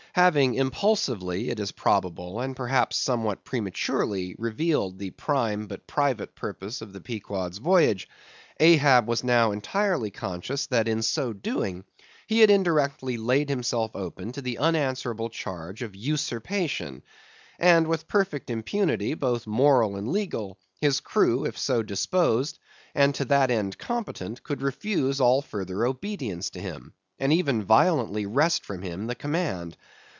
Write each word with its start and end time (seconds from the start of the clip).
Having 0.13 0.55
impulsively, 0.55 1.49
it 1.51 1.57
is 1.57 1.71
probable, 1.71 2.41
and 2.41 2.53
perhaps 2.53 2.97
somewhat 2.97 3.45
prematurely 3.45 4.35
revealed 4.37 4.99
the 4.99 5.11
prime 5.11 5.67
but 5.67 5.87
private 5.87 6.35
purpose 6.35 6.81
of 6.81 6.91
the 6.91 6.99
Pequod's 6.99 7.59
voyage, 7.59 8.09
Ahab 8.59 9.07
was 9.07 9.23
now 9.23 9.53
entirely 9.53 10.11
conscious 10.11 10.67
that, 10.67 10.89
in 10.89 11.01
so 11.01 11.31
doing, 11.31 11.85
he 12.27 12.39
had 12.41 12.49
indirectly 12.49 13.15
laid 13.15 13.47
himself 13.47 13.95
open 13.95 14.33
to 14.33 14.41
the 14.41 14.57
unanswerable 14.57 15.29
charge 15.29 15.81
of 15.81 15.95
usurpation; 15.95 17.01
and 17.57 17.87
with 17.87 18.09
perfect 18.09 18.49
impunity, 18.49 19.13
both 19.13 19.47
moral 19.47 19.95
and 19.95 20.09
legal, 20.11 20.57
his 20.81 20.99
crew 20.99 21.45
if 21.45 21.57
so 21.57 21.81
disposed, 21.81 22.59
and 22.93 23.15
to 23.15 23.23
that 23.23 23.49
end 23.49 23.77
competent, 23.77 24.43
could 24.43 24.61
refuse 24.61 25.21
all 25.21 25.41
further 25.41 25.85
obedience 25.85 26.49
to 26.49 26.59
him, 26.59 26.91
and 27.17 27.31
even 27.31 27.63
violently 27.63 28.25
wrest 28.25 28.65
from 28.65 28.81
him 28.81 29.07
the 29.07 29.15
command. 29.15 29.77